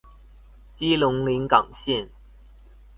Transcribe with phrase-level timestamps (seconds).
[0.73, 2.09] 基隆臨港線